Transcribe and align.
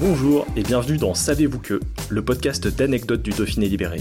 Bonjour 0.00 0.46
et 0.54 0.62
bienvenue 0.62 0.96
dans 0.96 1.12
Savez-vous 1.12 1.58
que, 1.58 1.80
le 2.08 2.24
podcast 2.24 2.68
d'anecdotes 2.68 3.20
du 3.20 3.30
Dauphiné 3.30 3.68
libéré. 3.68 4.00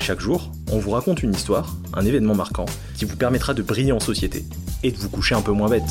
Chaque 0.00 0.20
jour, 0.20 0.52
on 0.70 0.78
vous 0.78 0.92
raconte 0.92 1.24
une 1.24 1.34
histoire, 1.34 1.74
un 1.92 2.06
événement 2.06 2.36
marquant, 2.36 2.66
qui 2.96 3.04
vous 3.04 3.16
permettra 3.16 3.52
de 3.52 3.60
briller 3.60 3.90
en 3.90 3.98
société 3.98 4.44
et 4.84 4.92
de 4.92 4.96
vous 4.96 5.08
coucher 5.08 5.34
un 5.34 5.42
peu 5.42 5.50
moins 5.50 5.68
bête. 5.68 5.82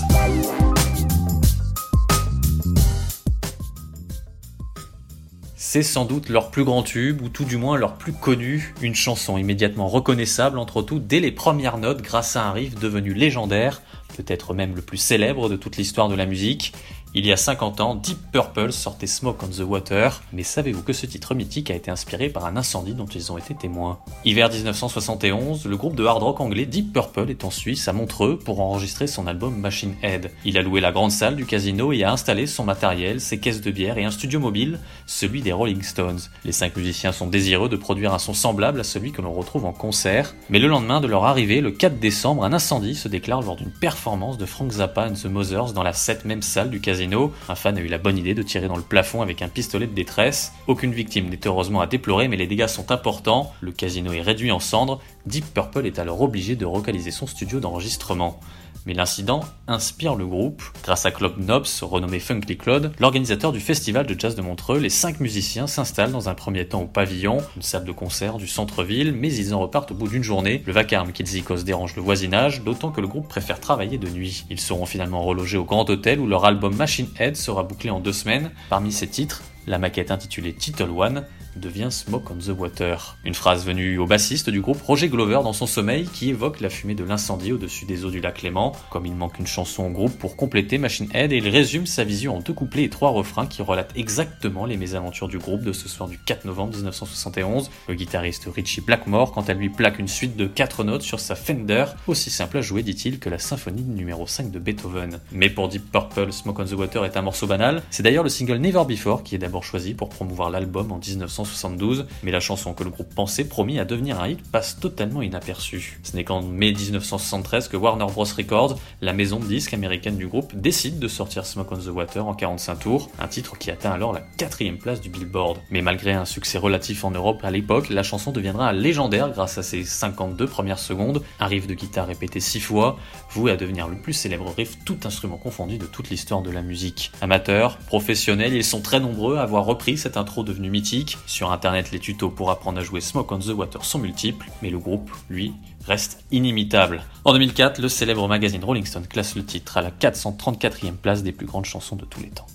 C'est 5.57 5.83
sans 5.83 6.05
doute 6.05 6.29
leur 6.29 6.49
plus 6.49 6.63
grand 6.63 6.83
tube, 6.83 7.21
ou 7.21 7.27
tout 7.27 7.43
du 7.43 7.57
moins 7.57 7.77
leur 7.77 7.95
plus 7.95 8.13
connu, 8.13 8.73
une 8.81 8.95
chanson 8.95 9.37
immédiatement 9.37 9.89
reconnaissable 9.89 10.57
entre 10.57 10.81
tout 10.83 10.99
dès 10.99 11.19
les 11.19 11.33
premières 11.33 11.79
notes 11.79 12.01
grâce 12.01 12.37
à 12.37 12.45
un 12.45 12.53
riff 12.53 12.75
devenu 12.75 13.13
légendaire, 13.13 13.81
peut-être 14.15 14.53
même 14.53 14.73
le 14.75 14.81
plus 14.81 14.97
célèbre 14.97 15.49
de 15.49 15.57
toute 15.57 15.75
l'histoire 15.75 16.07
de 16.07 16.15
la 16.15 16.27
musique, 16.27 16.73
il 17.15 17.27
y 17.27 17.31
a 17.31 17.37
50 17.37 17.79
ans, 17.79 17.93
Deep 17.93 18.17
Purple 18.31 18.71
sortait 18.71 19.05
Smoke 19.05 19.45
on 19.45 19.47
the 19.47 19.59
Water, 19.59 20.23
mais 20.33 20.41
savez-vous 20.41 20.81
que 20.81 20.93
ce 20.93 21.05
titre 21.05 21.35
mythique 21.35 21.69
a 21.69 21.75
été 21.75 21.91
inspiré 21.91 22.27
par 22.27 22.47
un 22.47 22.57
incendie 22.57 22.95
dont 22.95 23.05
ils 23.05 23.31
ont 23.31 23.37
été 23.37 23.53
témoins? 23.53 23.99
Hiver 24.25 24.49
1971, 24.49 25.67
le 25.67 25.77
groupe 25.77 25.95
de 25.95 26.05
hard 26.05 26.23
rock 26.23 26.41
anglais 26.41 26.65
Deep 26.65 26.91
Purple 26.91 27.29
est 27.29 27.43
en 27.43 27.51
Suisse, 27.51 27.87
à 27.87 27.93
Montreux, 27.93 28.39
pour 28.39 28.61
enregistrer 28.61 29.05
son 29.05 29.27
album 29.27 29.55
Machine 29.55 29.93
Head. 30.01 30.31
Il 30.43 30.57
a 30.57 30.63
loué 30.63 30.81
la 30.81 30.91
grande 30.91 31.11
salle 31.11 31.35
du 31.35 31.45
casino 31.45 31.93
et 31.93 32.03
a 32.03 32.11
installé 32.11 32.47
son 32.47 32.63
matériel, 32.63 33.21
ses 33.21 33.39
caisses 33.39 33.61
de 33.61 33.69
bière 33.69 33.99
et 33.99 34.05
un 34.05 34.11
studio 34.11 34.39
mobile, 34.39 34.79
celui 35.05 35.43
des 35.43 35.51
Rolling 35.51 35.83
Stones. 35.83 36.21
Les 36.45 36.51
cinq 36.51 36.75
musiciens 36.75 37.11
sont 37.11 37.27
désireux 37.27 37.69
de 37.69 37.77
produire 37.77 38.15
un 38.15 38.19
son 38.19 38.33
semblable 38.33 38.79
à 38.79 38.83
celui 38.83 39.11
que 39.11 39.21
l'on 39.21 39.33
retrouve 39.33 39.65
en 39.65 39.73
concert, 39.73 40.33
mais 40.49 40.57
le 40.57 40.67
lendemain 40.67 40.99
de 40.99 41.07
leur 41.07 41.25
arrivée, 41.25 41.61
le 41.61 41.69
4 41.69 41.99
décembre, 41.99 42.43
un 42.43 42.53
incendie 42.53 42.95
se 42.95 43.07
déclare 43.07 43.43
lors 43.43 43.55
d'une 43.55 43.69
performance 43.69 44.39
de 44.39 44.47
Frank 44.47 44.71
Zappa 44.71 45.09
and 45.09 45.13
the 45.13 45.25
Mothers 45.25 45.73
dans 45.73 45.83
la 45.83 45.93
cette 45.93 46.25
même 46.25 46.41
salle 46.41 46.71
du 46.71 46.81
casino 46.81 47.02
un 47.49 47.55
fan 47.55 47.77
a 47.77 47.81
eu 47.81 47.87
la 47.87 47.97
bonne 47.97 48.17
idée 48.17 48.33
de 48.33 48.43
tirer 48.43 48.67
dans 48.67 48.77
le 48.77 48.81
plafond 48.81 49.21
avec 49.21 49.41
un 49.41 49.49
pistolet 49.49 49.87
de 49.87 49.93
détresse. 49.93 50.53
Aucune 50.67 50.93
victime 50.93 51.29
n'est 51.29 51.45
heureusement 51.45 51.81
à 51.81 51.87
déplorer, 51.87 52.27
mais 52.27 52.37
les 52.37 52.47
dégâts 52.47 52.67
sont 52.67 52.91
importants. 52.91 53.53
Le 53.61 53.71
casino 53.71 54.11
est 54.13 54.21
réduit 54.21 54.51
en 54.51 54.59
cendres. 54.59 55.01
Deep 55.25 55.53
Purple 55.53 55.85
est 55.85 55.99
alors 55.99 56.21
obligé 56.21 56.55
de 56.55 56.65
localiser 56.65 57.11
son 57.11 57.27
studio 57.27 57.59
d'enregistrement. 57.59 58.39
Mais 58.85 58.93
l'incident 58.93 59.45
inspire 59.67 60.15
le 60.15 60.25
groupe. 60.27 60.61
Grâce 60.83 61.05
à 61.05 61.11
Claude 61.11 61.37
Knobs, 61.37 61.67
renommé 61.81 62.19
Funky 62.19 62.57
Claude, 62.57 62.91
l'organisateur 62.99 63.53
du 63.53 63.61
festival 63.61 64.05
de 64.05 64.19
jazz 64.19 64.35
de 64.35 64.41
Montreux, 64.41 64.77
les 64.77 64.89
cinq 64.89 65.21
musiciens 65.21 65.67
s'installent 65.67 66.11
dans 66.11 66.27
un 66.27 66.33
premier 66.33 66.67
temps 66.67 66.81
au 66.81 66.87
pavillon, 66.87 67.37
une 67.55 67.61
salle 67.61 67.85
de 67.85 67.91
concert 67.93 68.35
du 68.35 68.47
centre-ville, 68.47 69.13
mais 69.13 69.33
ils 69.33 69.53
en 69.53 69.59
repartent 69.59 69.91
au 69.91 69.95
bout 69.95 70.09
d'une 70.09 70.23
journée. 70.23 70.61
Le 70.65 70.73
vacarme 70.73 71.13
qu'ils 71.13 71.37
y 71.37 71.43
causent 71.43 71.63
dérange 71.63 71.95
le 71.95 72.01
voisinage, 72.01 72.61
d'autant 72.63 72.91
que 72.91 72.99
le 72.99 73.07
groupe 73.07 73.29
préfère 73.29 73.61
travailler 73.61 73.97
de 73.97 74.09
nuit. 74.09 74.43
Ils 74.49 74.59
seront 74.59 74.85
finalement 74.85 75.23
relogés 75.23 75.57
au 75.57 75.63
Grand 75.63 75.89
Hôtel 75.89 76.19
où 76.19 76.27
leur 76.27 76.43
album 76.43 76.75
Machine 76.75 76.92
Head 77.01 77.35
sera 77.35 77.63
bouclé 77.63 77.89
en 77.89 77.99
deux 77.99 78.13
semaines. 78.13 78.51
Parmi 78.69 78.91
ces 78.91 79.07
titres, 79.07 79.41
la 79.65 79.79
maquette 79.79 80.11
intitulée 80.11 80.53
Title 80.53 80.89
One 80.95 81.25
devient 81.55 81.89
Smoke 81.91 82.31
on 82.31 82.37
the 82.37 82.57
Water. 82.57 83.17
Une 83.23 83.33
phrase 83.33 83.65
venue 83.65 83.97
au 83.97 84.05
bassiste 84.05 84.49
du 84.49 84.61
groupe 84.61 84.81
Roger 84.81 85.09
Glover 85.09 85.39
dans 85.43 85.53
son 85.53 85.67
sommeil 85.67 86.07
qui 86.07 86.29
évoque 86.29 86.61
la 86.61 86.69
fumée 86.69 86.95
de 86.95 87.03
l'incendie 87.03 87.51
au-dessus 87.51 87.85
des 87.85 88.05
eaux 88.05 88.11
du 88.11 88.21
lac 88.21 88.41
Léman. 88.41 88.73
Comme 88.89 89.05
il 89.05 89.15
manque 89.15 89.39
une 89.39 89.47
chanson 89.47 89.85
au 89.85 89.89
groupe 89.89 90.17
pour 90.17 90.35
compléter 90.35 90.77
Machine 90.77 91.09
Head, 91.13 91.31
il 91.31 91.47
résume 91.47 91.85
sa 91.85 92.03
vision 92.03 92.37
en 92.37 92.39
deux 92.39 92.53
couplets 92.53 92.83
et 92.83 92.89
trois 92.89 93.09
refrains 93.09 93.47
qui 93.47 93.61
relatent 93.61 93.93
exactement 93.95 94.65
les 94.65 94.77
mésaventures 94.77 95.27
du 95.27 95.37
groupe 95.37 95.63
de 95.63 95.73
ce 95.73 95.87
soir 95.87 96.09
du 96.09 96.17
4 96.17 96.45
novembre 96.45 96.75
1971. 96.75 97.69
Le 97.87 97.95
guitariste 97.95 98.47
Richie 98.53 98.81
Blackmore, 98.81 99.31
quant 99.31 99.41
à 99.41 99.53
lui, 99.53 99.69
plaque 99.69 99.99
une 99.99 100.07
suite 100.07 100.35
de 100.35 100.45
quatre 100.45 100.83
notes 100.83 101.01
sur 101.01 101.19
sa 101.19 101.35
Fender, 101.35 101.85
aussi 102.07 102.29
simple 102.29 102.57
à 102.57 102.61
jouer, 102.61 102.83
dit-il, 102.83 103.19
que 103.19 103.29
la 103.29 103.39
symphonie 103.39 103.83
numéro 103.83 104.27
5 104.27 104.51
de 104.51 104.59
Beethoven. 104.59 105.19
Mais 105.31 105.49
pour 105.49 105.69
Deep 105.69 105.91
Purple, 105.91 106.31
Smoke 106.31 106.61
on 106.61 106.65
the 106.65 106.73
Water 106.73 107.05
est 107.05 107.17
un 107.17 107.21
morceau 107.21 107.47
banal. 107.47 107.83
C'est 107.89 108.03
d'ailleurs 108.03 108.23
le 108.23 108.29
single 108.29 108.57
Never 108.57 108.83
Before 108.87 109.23
qui 109.23 109.35
est 109.35 109.39
d'abord 109.39 109.63
choisi 109.63 109.93
pour 109.93 110.09
promouvoir 110.09 110.49
l'album 110.49 110.91
en 110.91 110.97
1972, 111.43 112.05
mais 112.23 112.31
la 112.31 112.39
chanson 112.39 112.73
que 112.73 112.83
le 112.83 112.89
groupe 112.89 113.13
pensait 113.13 113.45
promis 113.45 113.79
à 113.79 113.85
devenir 113.85 114.19
un 114.21 114.27
hit 114.27 114.41
passe 114.51 114.79
totalement 114.79 115.21
inaperçue. 115.21 115.99
Ce 116.03 116.15
n'est 116.15 116.23
qu'en 116.23 116.41
mai 116.41 116.73
1973 116.73 117.67
que 117.67 117.77
Warner 117.77 118.05
Bros. 118.05 118.23
Records, 118.23 118.79
la 119.01 119.13
maison 119.13 119.39
de 119.39 119.45
disques 119.45 119.73
américaine 119.73 120.17
du 120.17 120.27
groupe, 120.27 120.55
décide 120.55 120.99
de 120.99 121.07
sortir 121.07 121.45
Smoke 121.45 121.73
on 121.73 121.77
the 121.77 121.87
Water 121.87 122.25
en 122.25 122.33
45 122.33 122.75
tours, 122.75 123.09
un 123.19 123.27
titre 123.27 123.57
qui 123.57 123.71
atteint 123.71 123.91
alors 123.91 124.13
la 124.13 124.21
quatrième 124.37 124.77
place 124.77 125.01
du 125.01 125.09
Billboard. 125.09 125.59
Mais 125.69 125.81
malgré 125.81 126.13
un 126.13 126.25
succès 126.25 126.57
relatif 126.57 127.03
en 127.03 127.11
Europe 127.11 127.41
à 127.43 127.51
l'époque, 127.51 127.89
la 127.89 128.03
chanson 128.03 128.31
deviendra 128.31 128.73
légendaire 128.73 129.29
grâce 129.29 129.57
à 129.57 129.63
ses 129.63 129.83
52 129.83 130.47
premières 130.47 130.79
secondes, 130.79 131.21
un 131.39 131.47
riff 131.47 131.67
de 131.67 131.73
guitare 131.73 132.07
répété 132.07 132.39
6 132.39 132.59
fois, 132.59 132.97
voué 133.31 133.51
à 133.51 133.55
devenir 133.55 133.87
le 133.87 133.97
plus 133.97 134.13
célèbre 134.13 134.53
riff 134.55 134.77
tout 134.85 134.97
instrument 135.05 135.37
confondu 135.37 135.77
de 135.77 135.85
toute 135.85 136.09
l'histoire 136.09 136.41
de 136.41 136.51
la 136.51 136.61
musique. 136.61 137.11
Amateurs, 137.21 137.77
professionnels, 137.77 138.53
ils 138.53 138.63
sont 138.63 138.81
très 138.81 138.99
nombreux 138.99 139.37
à 139.37 139.43
avoir 139.43 139.65
repris 139.65 139.97
cette 139.97 140.17
intro 140.17 140.43
devenue 140.43 140.69
mythique. 140.69 141.17
Sur 141.33 141.51
internet, 141.51 141.89
les 141.89 141.97
tutos 141.97 142.29
pour 142.29 142.51
apprendre 142.51 142.79
à 142.79 142.83
jouer 142.83 143.01
Smoke 143.01 143.33
on 143.33 143.39
the 143.39 143.47
Water 143.47 143.83
sont 143.83 143.97
multiples, 143.97 144.45
mais 144.61 144.69
le 144.69 144.77
groupe, 144.77 145.09
lui, 145.31 145.51
reste 145.83 146.23
inimitable. 146.29 147.01
En 147.25 147.33
2004, 147.33 147.81
le 147.81 147.89
célèbre 147.89 148.27
magazine 148.27 148.63
Rolling 148.63 148.85
Stone 148.85 149.07
classe 149.07 149.35
le 149.35 149.43
titre 149.43 149.77
à 149.77 149.81
la 149.81 149.89
434e 149.89 150.95
place 150.95 151.23
des 151.23 151.31
plus 151.31 151.47
grandes 151.47 151.65
chansons 151.65 151.95
de 151.95 152.05
tous 152.05 152.21
les 152.21 152.29
temps. 152.29 152.45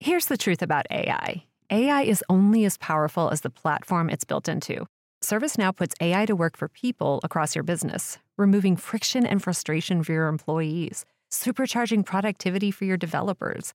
Here's 0.00 0.24
the 0.24 0.38
truth 0.38 0.62
about 0.62 0.86
AI 0.90 1.44
AI 1.70 2.04
is 2.08 2.24
only 2.30 2.64
as 2.64 2.78
powerful 2.78 3.28
as 3.30 3.42
the 3.42 3.50
platform 3.50 4.08
it's 4.08 4.24
built 4.24 4.48
into. 4.48 4.86
ServiceNow 5.22 5.76
puts 5.76 5.94
AI 6.00 6.24
to 6.24 6.34
work 6.34 6.56
for 6.56 6.68
people 6.68 7.20
across 7.22 7.54
your 7.54 7.62
business, 7.62 8.16
removing 8.38 8.76
friction 8.76 9.26
and 9.26 9.42
frustration 9.42 10.02
for 10.02 10.14
your 10.14 10.28
employees, 10.28 11.04
supercharging 11.30 12.06
productivity 12.06 12.70
for 12.70 12.86
your 12.86 12.96
developers, 12.96 13.74